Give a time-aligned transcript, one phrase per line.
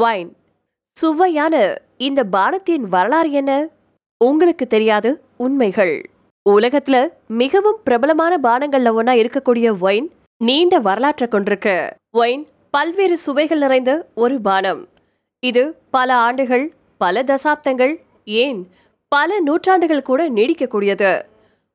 [0.00, 0.30] Wine
[0.96, 1.54] சுவையான
[1.96, 3.52] இந்த பானத்தின் வரலாறு என்ன?
[4.24, 5.94] உங்களுக்கு தெரியாது உண்மைகள்.
[6.50, 10.08] உலகத்துல மிகவும் பிரபலமான பானங்கள்ல ஒன்னா இருக்கக்கூடிய ஒயின்
[10.44, 11.90] நீண்ட வரலாற்றை கொண்டிருக்கு.
[12.10, 14.82] ஒயின் பல்வேறு சுவைகள் நிறைந்த ஒரு பானம்.
[15.42, 16.64] இது பல ஆண்டுகள்
[16.98, 17.94] பல தசாப்தங்கள்
[18.24, 18.60] ஏன்
[19.08, 21.12] பல நூற்றாண்டுகள் கூட நீடிக்கக்கூடியது.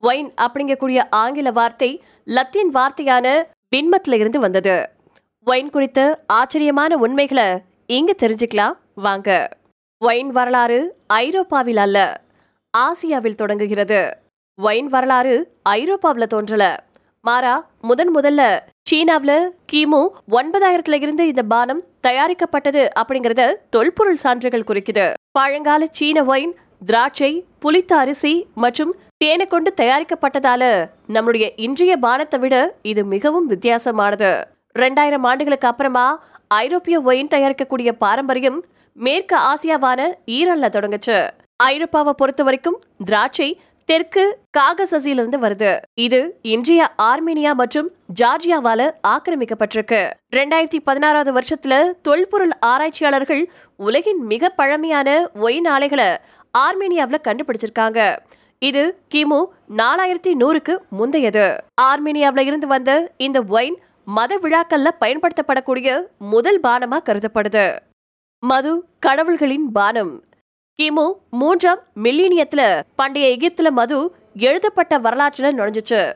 [0.00, 1.90] ஒயின் அப்படிங்கக்கூடிய ஆங்கில வார்த்தை
[2.24, 3.26] லத்தீன் வார்த்தையான
[3.76, 4.76] விண்மத்துல இருந்து வந்தது.
[5.44, 7.48] ஒயின் குறித்த ஆச்சரியமான உண்மைகளை
[7.86, 8.72] இங்க தெரிஞ்சுக்கலாம்.
[8.94, 9.48] வாங்க.
[9.98, 12.20] ஒயின் வரலாறு ஐரோப்பாவில் அல்ல
[12.78, 14.18] ஆசியாவில் தொடங்குகிறது.
[14.62, 16.76] ஒயின் வரலாறு ஐரோப்பாவில் தோன்றல.
[17.22, 18.58] மாறா முதன் முதல்ல
[18.90, 25.12] சீனாவுல கிமு ஒன்பதாயிரத்துல இருந்து இந்த பானம் தயாரிக்கப்பட்டது அப்படிங்கறத தொல்பொருள் சான்றுகள் குறிக்குது.
[25.30, 26.54] பழங்கால சீன ஒயின்
[26.86, 34.44] திராட்சை புளித்த அரிசி மற்றும் தேனை கொண்டு தயாரிக்கப்பட்டதால நம்மளுடைய இன்றைய பானத்தை விட இது மிகவும் வித்தியாசமானது.
[34.78, 41.30] ரெண்டாயிரம் ஆண்டுகளுக்கு அப்புறமா ஐரோப்பிய ஒயின் தயாரிக்கக்கூடிய பாரம்பரியம் மேற்கு ஆசியாவான ஈரல்ல தொடங்குச்சு.
[41.62, 45.78] ஐரோப்பாவை பொறுத்த வரைக்கும் திராட்சை தெற்கு காகசஸிலிருந்து வருது.
[45.94, 50.10] இது இன்றைய ஆர்மீனியா மற்றும் ஜார்ஜியாவால ஆக்கிரமிக்கப்பட்டிருக்கு.
[50.36, 56.16] ரெண்டாயிரத்தி பதினாறாவது வருஷத்துல தொல்பொருள் ஆராய்ச்சியாளர்கள் உலகின் மிக பழமையான ஒயின் ஆலைகளை
[56.58, 58.16] ஆர்மீனியாவில் கண்டுபிடிச்சிருக்காங்க.
[58.58, 59.44] இது கிமு
[59.76, 61.56] நாலாயிரத்தி நூறுக்கு முந்தையது.
[61.82, 67.78] ஆர்மீனியாவில் இருந்து வந்த இந்த ஒயின் மத விழாக்கள்ல பயன்படுத்தப்படக்கூடிய முதல் பானமா கருதப்படுது.
[68.38, 70.24] மது கடவுள்களின் பானம்.
[70.82, 76.12] கிமு மூன்றாம் மில்லினியத்துல பண்டைய எகிப்துல மது எழுதப்பட்ட வரலாற்றுல நுழைஞ்சிச்சு.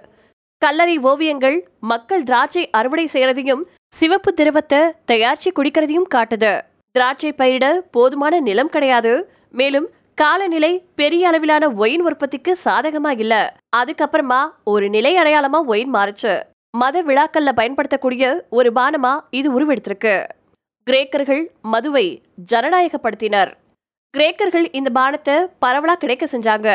[0.58, 6.60] கல்லறை ஓவியங்கள் மக்கள் திராட்சை அறுவடை செய்யறதையும் சிவப்பு திரவத்தை தயாரிச்சு குடிக்கிறதையும் காட்டுது.
[6.92, 9.32] திராட்சை பயிரிட போதுமான நிலம் கிடையாது.
[9.50, 13.56] மேலும் காலநிலை பெரிய அளவிலான ஒயின் உற்பத்திக்கு சாதகமா இல்ல.
[13.76, 16.40] அதுக்கப்புறமா ஒரு நிலை அடையாளமா ஒயின் மாறுச்சு.
[16.74, 20.26] மத விழாக்கள்ல பயன்படுத்தக்கூடிய ஒரு பானமா இது உருவெடுத்திருக்கு.
[20.86, 23.50] கிரேக்கர்கள் மதுவை ஜனநாயகப்படுத்தினர்.
[24.16, 26.68] கிரேக்கர்கள் இந்த பானத்தை பரவலா கிடைக்க செஞ்சாங்க.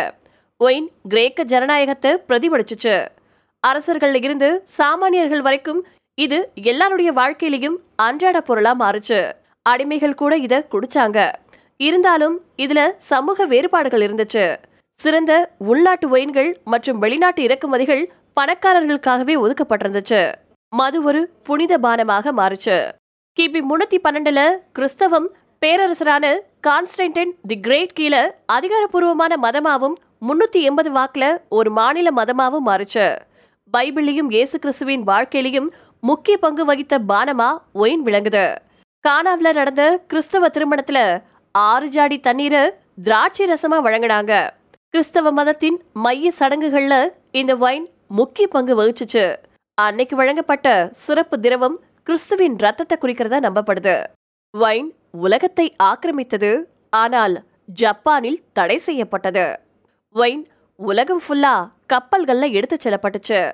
[0.58, 3.08] ஒயின் கிரேக்க ஜனநாயகத்தை பிரதிபலிச்சுச்சு.
[3.60, 5.82] அரசர்கள் இருந்து சாமானியர்கள் வரைக்கும்
[6.16, 9.32] இது எல்லாருடைய வாழ்க்கையிலையும் அன்றாட பொருளா மாறுச்சு.
[9.70, 11.32] அடிமைகள் கூட இத குடிச்சாங்க.
[11.78, 14.56] இருந்தாலும் இதுல சமூக வேறுபாடுகள் இருந்துச்சு.
[15.00, 18.04] சிறந்த உள்நாட்டு ஒயின்கள் மற்றும் வெளிநாட்டு இறக்குமதிகள்
[18.40, 20.34] பணக்காரர்களுக்காகவே ஒதுக்கப்பட்டிருந்துச்சு.
[20.70, 22.78] மது ஒரு புனித பானமாக மாறுச்சு.
[23.38, 24.42] கிபி முன்னூத்தி பன்னெண்டுல
[24.74, 25.28] கிறிஸ்தவம்
[25.62, 26.26] பேரரசரான
[26.68, 29.96] கான்ஸ்டன்டைன் தி கிரேட் கீழே அதிகாரப்பூர்வமான மதமாவும்
[30.28, 33.16] முன்னூத்தி எண்பது வாக்குல ஒரு மாநில மதமாவும் மாறுச்சு.
[33.78, 35.70] பைபிளையும் இயேசு கிறிஸ்துவின் வாழ்க்கையிலையும்
[36.00, 38.56] முக்கிய பங்கு வகித்த பானமா ஒயின் விளங்குது.
[39.08, 41.00] கானாவில நடந்த கிறிஸ்தவ திருமணத்துல
[41.52, 42.64] ஆறு ஜாடி தண்ணீரை
[43.04, 44.50] திராட்சை ரசமா வழங்கினாங்க.
[44.90, 46.96] கிறிஸ்தவ மதத்தின் மைய சடங்குகள்ல
[47.32, 49.36] இந்த ஒயின் முக்கிய பங்கு வகிச்சுச்சு.
[49.74, 54.04] அன்னைக்கு வழங்கப்பட்ட சிறப்பு திரவம் கிறிஸ்துவின் ரத்தத்தை குறிக்கிறதா நம்பப்படுது.
[54.52, 59.60] வைன் உலகத்தை ஆக்கிரமித்தது ஆனால் ஜப்பானில் தடை செய்யப்பட்டது.
[60.12, 63.52] வைன் உலகம் ஃபுல்லா கப்பல்கள்ல எடுத்துச் செல்லப்பட்டுச்சு.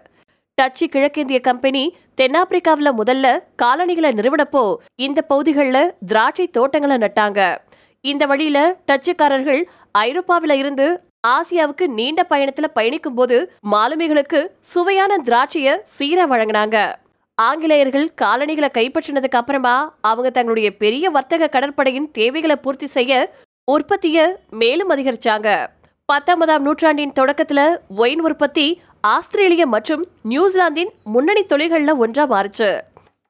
[0.53, 7.57] டச்சு கிழக்கிந்திய கம்பெனி தென்னாப்பிரிக்காவுல முதல்ல காலனிகளை நிறுவனப்போ இந்த பகுதிகளில் திராட்சை தோட்டங்களை நட்டாங்க.
[8.01, 9.63] இந்த வழியில டச்சுக்காரர்கள்
[9.97, 16.95] ஐரோப்பாவில இருந்து ஆசியாவுக்கு நீண்ட பயணத்துல பயணிக்கும் போது மாலுமிகளுக்கு சுவையான திராட்சைய சீர வழங்கினாங்க.
[17.35, 23.33] ஆங்கிலேயர்கள் காலனிகளை கைப்பற்றினதுக்கு அப்புறமா அவங்க தங்களுடைய பெரிய வர்த்தக கடற்படையின் தேவைகளை பூர்த்தி செய்ய
[23.63, 25.67] உற்பத்திய மேலும் அதிகரிச்சாங்க.
[26.05, 32.79] பத்தொன்பதாம் நூற்றாண்டின் தொடக்கத்துல ஒயின் உற்பத்தி ஆஸ்திரேலியா மற்றும் நியூசிலாந்தின் முன்னணி தொழில்கள்ல ஒன்றா மாறுச்சு.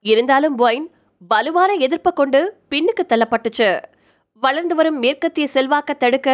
[0.02, 0.88] இருந்தாலும் ஒயின்
[1.28, 3.82] வலுவான எதிர்ப்பை கொண்டு பின்னுக்கு தள்ளப்பட்டுச்சு.
[4.40, 6.30] வளர்ந்து வரும் மேற்கத்திய செல்வாக்க தடுக்க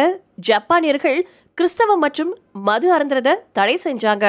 [0.48, 1.18] ஜப்பானியர்கள்
[1.54, 4.26] கிறிஸ்தவம் மற்றும் மது அருந்திரத தடை செஞ்சாங்க.